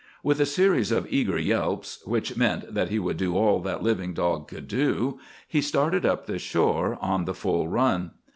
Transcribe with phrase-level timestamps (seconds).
[0.23, 4.47] With a series of eager yelps—which meant that he would do all that living dog
[4.47, 8.09] could do—he started up the shore, on the full run.